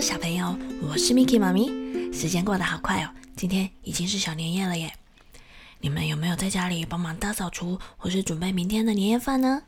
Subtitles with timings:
[0.00, 2.12] 小朋友，我是 Miki 妈咪。
[2.12, 4.92] 时间过得好快哦，今天已经是小年夜了耶。
[5.80, 9.62] 你们有没有在家里帮忙大扫除，或是准备明天的年夜饭呢？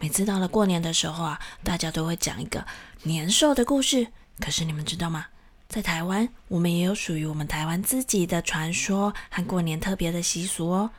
[0.00, 2.66] 每次到了过年的时候啊，大家都会讲一个
[3.04, 4.08] 年兽的故事。
[4.40, 5.26] 可是你们知道吗？
[5.68, 10.90] 在台湾，我们也有属于我们台湾自己的传说和过年特别的习俗哦。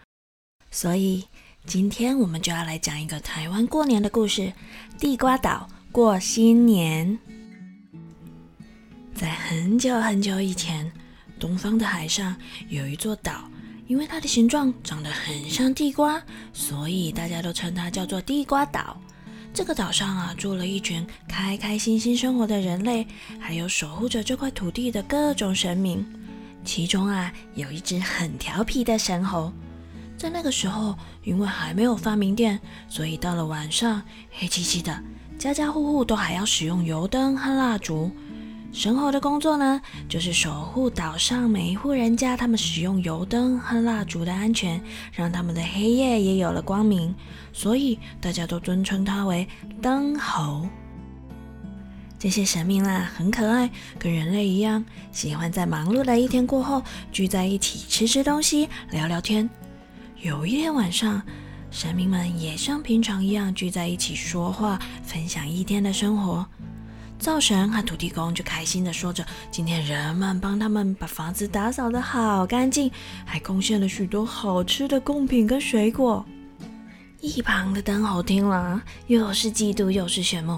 [0.71, 1.27] 所以
[1.65, 4.53] 今天我们就要来讲一个台湾过年的故事——
[4.97, 7.19] 地瓜岛过新年。
[9.19, 10.89] 在很久很久以前，
[11.37, 12.33] 东方的海上
[12.69, 13.51] 有一座岛，
[13.85, 16.23] 因为它的形状长得很像地瓜，
[16.53, 18.97] 所以大家都称它叫做地瓜岛。
[19.53, 23.05] 这个岛上啊，住了一群开开心心生活的人类，
[23.41, 26.05] 还有守护着这块土地的各种神明。
[26.63, 29.51] 其中啊，有一只很调皮的神猴。
[30.17, 34.97] 在那个时候，因为还没有发明电，所以到了晚上，黑漆漆的，
[35.37, 38.09] 家家户户都还要使用油灯和蜡烛。
[38.71, 44.81] 神猴的工作呢，就是守护岛上每一户人家，他们使用油灯和蜡烛的安全，
[45.11, 47.13] 让他们的黑夜也有了光明。
[47.51, 49.47] 所以大家都尊称他为
[49.81, 50.67] 灯猴。
[52.19, 56.81] 这些神明啦，很可爱，跟人类一样，喜欢在忙碌的一天过后
[57.11, 59.49] 聚在一起吃吃东西、聊聊天。
[60.21, 61.21] 有一天晚上，
[61.71, 66.45] 神明们也像平常一样聚在一起说话，分享一天的生活。
[67.19, 72.89] 灶神和土地公就开心地说着：“今天人们帮他们把房子打扫得好干净，
[73.25, 76.25] 还贡献了许多好吃的贡品跟水果。”
[77.19, 80.57] 一旁的灯猴听了，又是嫉妒又是羡慕。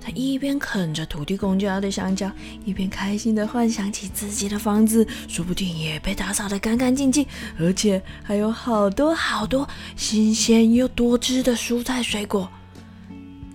[0.00, 2.32] 他一边啃着土地公家的香蕉，
[2.64, 7.26] 一边开心地幻想起自己的房子，说不定也被打扫得干干净净，
[7.58, 12.48] 而且还有好多好多新鲜又多汁的蔬菜水果。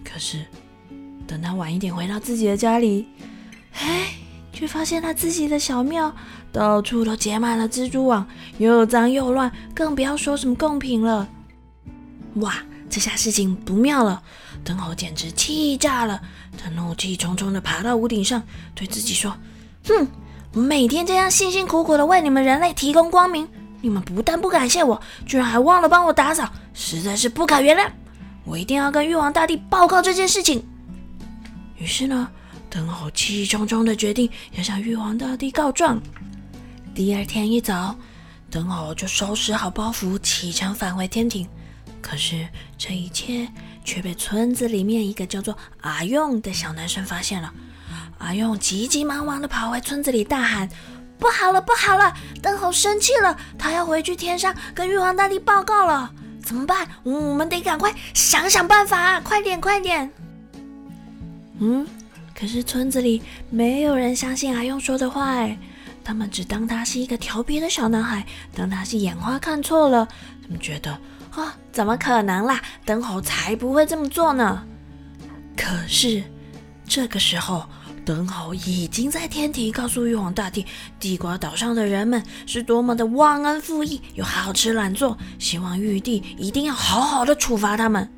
[0.03, 0.45] 可是。
[1.28, 3.08] 等他晚一点回到自己的家里，
[3.74, 4.13] 哎，
[4.53, 6.13] 却发现他自己的小庙
[6.52, 8.25] 到处都结满了蜘蛛网，
[8.58, 11.28] 又脏又乱，更不要说什么贡品了。
[12.36, 12.56] 哇，
[12.90, 14.22] 这下事情不妙了！
[14.63, 16.22] 灯猴简直气炸了，
[16.58, 18.42] 他怒气冲冲地爬到屋顶上，
[18.74, 19.36] 对自己说
[19.88, 20.07] ：“哼，
[20.53, 23.47] 我每天这样辛辛苦苦地为你们人类提供光明，
[23.81, 27.90] 你们不但不感谢我，居然还忘了帮我打扫，实在是不可原谅！
[28.44, 30.63] 我一定要跟玉皇大帝报告这件事情。”
[31.78, 32.30] 于是呢，
[32.69, 36.02] 灯猴气冲冲的决定要向玉皇大帝告状。
[36.94, 37.96] 第二天一早，
[38.50, 41.47] 灯猴就收拾好包袱，启程返回天庭。
[42.02, 42.47] 可是
[42.78, 43.47] 这一切
[43.84, 47.53] 却被村子里面一个叫做阿用的小男生发现了。
[48.19, 50.69] 阿用急急忙忙的跑回村子里，大喊
[51.19, 52.13] ：“不好了，不好了！
[52.42, 56.13] 灯猴生气了，他要回去天上跟玉皇大帝报告了。
[56.42, 56.88] 怎么办？
[57.03, 60.09] 我们得赶快想想办法，快点，快点！”
[61.59, 61.88] 嗯，
[62.38, 65.57] 可是村子里没有人相信阿用说的话，哎，
[66.03, 70.05] 他们只当他是一个调皮的小男孩，当他是眼花看错了，
[70.44, 70.91] 他们觉得
[71.31, 72.61] 啊，怎么可能啦？
[72.83, 74.63] 灯猴才不会这么做呢。
[75.55, 76.21] 可是
[76.85, 77.65] 这个时候，
[78.03, 80.65] 灯猴已经在天庭告诉玉皇大帝，
[80.99, 88.11] 地瓜岛上的人们是多么的忘恩负义，又好吃懒做，希望玉帝一定要好好的处罚他们。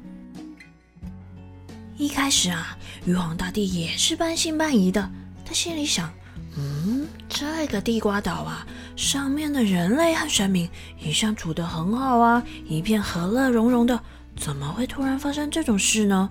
[1.97, 2.76] 一开始啊。
[3.07, 5.09] 玉皇大帝也是半信半疑的，
[5.45, 6.11] 他心里想
[6.57, 10.69] ：“嗯，这个地瓜岛啊，上面的人类和神明
[10.99, 13.97] 一向处得很好啊，一片和乐融融的，
[14.35, 16.29] 怎么会突然发生这种事呢？”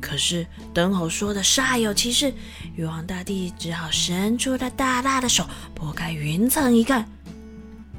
[0.00, 2.32] 可是灯猴说的煞有其事，
[2.76, 7.10] 玉皇大帝只好伸出他大大的手，拨开云层一看，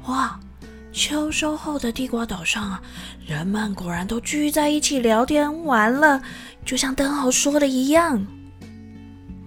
[0.06, 0.40] 哇！
[0.92, 2.82] 秋收后的地瓜岛上啊，
[3.24, 6.20] 人们果然都聚在一起聊天玩了，
[6.64, 8.26] 就像灯豪说的一样。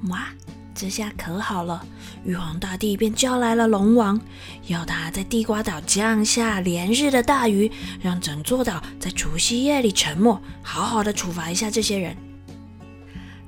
[0.09, 0.27] 哇，
[0.75, 1.85] 这下可好了，
[2.25, 4.19] 玉皇大帝便叫来了龙王，
[4.67, 7.71] 要他在地瓜岛降下连日的大雨，
[8.01, 12.17] 让整座岛在除夕夜里沉没，好好的处罚一下这些人。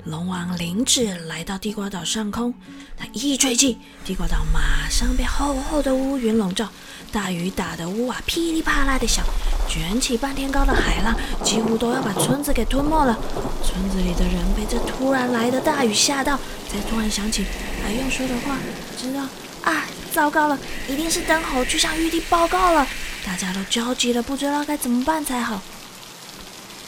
[0.06, 2.54] 龙王领旨来到地瓜岛上空，
[2.96, 6.70] 他一吹气，地瓜岛马上被厚厚的乌云笼罩。
[7.12, 9.26] 大雨打得屋瓦噼里啪啦的响，
[9.68, 13.18] 卷起半天高的海浪，几乎都要把村子给吞没了。
[13.64, 16.38] 村子里的人被这突然来的大雨吓到，
[16.72, 17.44] 才突然想起
[17.84, 18.58] 阿用说的话，
[18.96, 19.22] 知道
[19.64, 22.88] 啊，糟糕了，一定是灯猴去向玉帝报告了。
[23.26, 25.60] 大家都焦急的不知道该怎么办才好。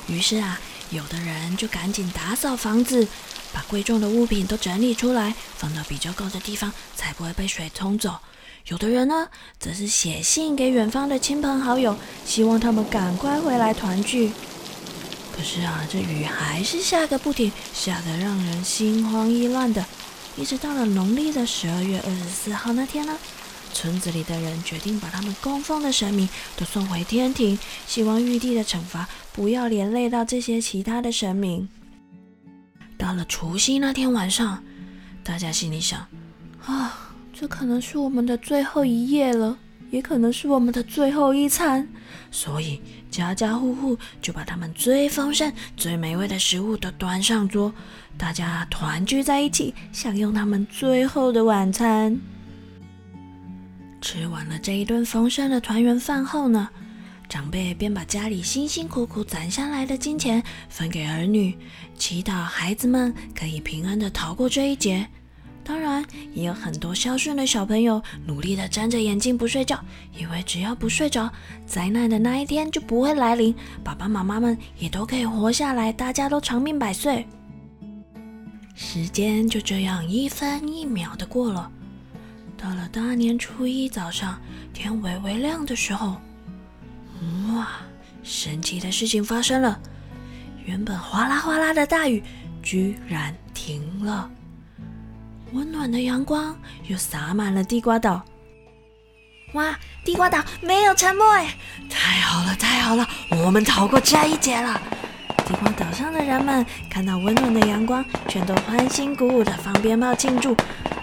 [0.08, 3.08] 于是啊，有的人就赶紧打扫房子，
[3.54, 8.16] 把贵重的物品都整理出来，放到比较高的地方，才不会被水冲走。
[8.68, 9.28] 有的人呢，
[9.60, 14.32] 则是写信给远方的亲朋好友，希望他们赶快回来团聚。
[15.36, 19.86] 可是啊，这雨还是下个不停，下得让人心慌意乱的。
[20.36, 23.18] 一直到了农历的十二月二十四号那天呢，
[23.74, 31.68] 村子里的人决定把他们供奉的神明都送回天庭，希望玉帝的惩罚不要连累到这些其他的神明。
[32.98, 34.64] 到了除夕那天晚上，
[35.24, 36.08] 大家心里想：
[36.66, 39.58] 啊，这可能是我们的最后一夜了，
[39.92, 41.88] 也可能是我们的最后一餐，
[42.32, 42.82] 所以
[43.12, 47.72] 家家户户就把他们最丰盛、最美味的食物都端上桌。
[48.18, 52.20] 大家团聚在一起，享用他们最后的晚餐。
[54.00, 56.70] 吃完了这一顿丰盛的团圆饭后呢，
[57.28, 61.58] 长辈便把家里辛辛苦苦攒下来的金钱分给儿女，
[61.98, 65.08] 祈祷孩子们可以平安的逃过这一劫。
[65.64, 69.78] 当然，也有很多孝顺的小朋友努力的睁着眼睛不睡觉，
[70.18, 71.30] 以为只要不睡着，
[71.66, 73.54] 灾难的那一天就不会来临，
[73.84, 77.28] 爸爸妈妈们也都可以活下来，大家都长命百岁。
[78.76, 81.70] 时间就这样一分一秒的过了，
[82.58, 84.42] 到了大年初一早上，
[84.74, 86.20] 天微微亮的时候，
[87.54, 87.68] 哇，
[88.24, 89.80] 神奇的事情发生了！
[90.66, 92.22] 原本哗啦哗啦的大雨
[92.64, 94.30] 居然停了，
[95.54, 96.58] 温暖的阳光
[96.88, 98.26] 又洒满了地瓜岛。
[99.54, 101.56] 哇，地瓜岛没有沉没哎！
[101.90, 104.82] 太好了，太好了，我们逃过这一劫了！
[105.46, 110.58] 地瓜岛上的人们看到温暖的阳光，全都欢欣鼓舞的放鞭炮庆祝。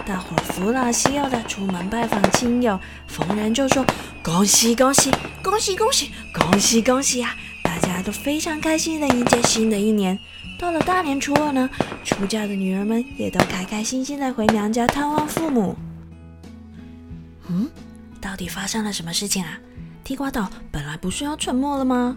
[0.06, 3.82] 大伙扶老西幼的出门拜访亲友，逢人就说
[4.22, 5.10] ：“恭喜恭喜，
[5.42, 7.34] 恭喜恭喜，恭喜恭喜呀！”
[7.64, 10.18] 大家都非常开心的迎接新的一年。
[10.58, 11.70] 到了大年初二呢，
[12.04, 15.74] 出嫁的女儿们也都开开心心的回娘家探望父母。
[17.48, 17.70] 嗯，
[18.20, 19.58] 到底发生了什么事情啊？
[20.04, 22.14] 地瓜岛本来不是要沉没了吗？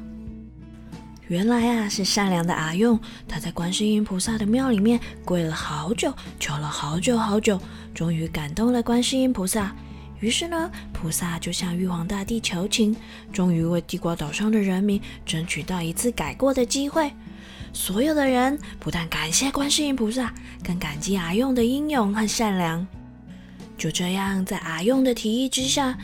[1.28, 2.98] 原来啊，是善良的阿用，
[3.28, 7.60] 他在观世音菩萨的庙里面跪了好久，求了好久好久，
[7.94, 9.76] 终于感动了观世音菩萨。
[10.22, 12.96] 于是呢，菩萨就向玉皇大帝求情，
[13.34, 17.12] 终于为地瓜岛上的人民争取到一次改过的机会。
[17.74, 20.34] 所有的人不但感谢观世音菩萨，
[20.64, 22.88] 更感激阿用的英勇和善良。
[23.78, 25.98] 就这样，在阿用的提议之下。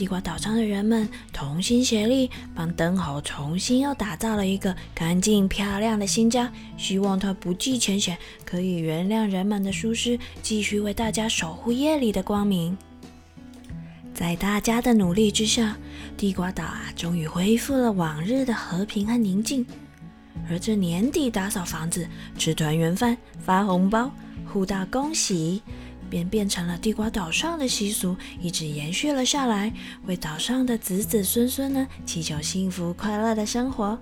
[0.00, 6.50] 地瓜岛上的人们同心协力，帮灯猴重新又打造了一个干净漂亮的新家。
[6.78, 12.74] 希望他不计前嫌，可以原谅人们的疏失，继续为大家守护夜里的光明。
[14.14, 15.76] 在大家的努力之下，
[16.16, 19.66] 地瓜岛啊，终于恢复了往日的和平和宁静。
[20.48, 22.08] 而这年底打扫房子、
[22.38, 24.10] 吃团圆饭、发红包、
[24.50, 25.60] 互道恭喜。
[26.10, 29.72] 便变成了地瓜岛上的习俗，一直延续了下来，
[30.04, 33.98] 为岛上的子子孙孙呢祈求幸福快乐的生活。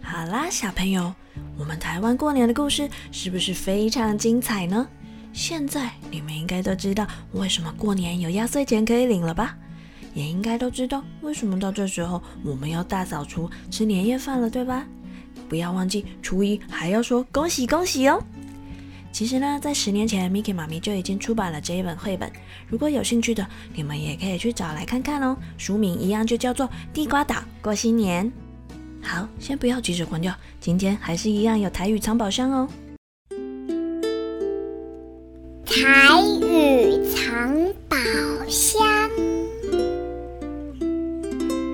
[0.00, 1.12] 好啦，小朋友，
[1.58, 4.86] 我们台湾过年的故事是不是非常精彩呢？
[5.32, 9.56] 现在你们应该都知道为什么过年有压岁钱可以领了吧？
[10.14, 14.86] 也应该都知道为什么到这时候我们要大扫除、吃年夜饭了，对吧？
[15.48, 18.22] 不要忘记初一还要说恭喜恭喜哦！
[19.12, 22.30] 其实呢，在十年前，Miki 妈咪就已经出版了这一本绘本。
[22.68, 25.36] 如果有兴趣的，你们也可以去找来看看哦。
[25.58, 28.24] 书名一样，就叫做《地瓜岛过新年》。
[29.02, 32.68] 好，先不要急着关掉，今天还是一样有台语藏宝箱哦。
[35.66, 35.76] 台
[36.40, 37.96] 语藏宝
[38.48, 39.10] 箱。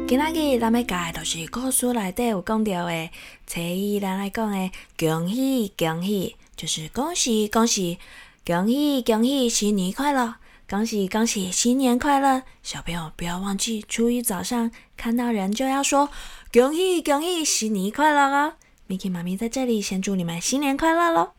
[0.09, 3.11] 今仔日咱要教的就是故事内底有讲到的，
[3.47, 6.37] 初一咱来讲的恭喜恭喜。
[6.57, 7.99] 就是恭喜恭喜，
[8.47, 10.37] 恭喜恭喜，新年快乐！
[10.69, 12.43] 恭喜恭喜，新年快乐！
[12.63, 16.09] 小朋友不要忘记，初一早上看到人就要说
[16.53, 18.55] 恭喜恭喜，新年快乐哦
[18.89, 21.33] ！Miki 妈咪在这里先祝你们新年快乐喽！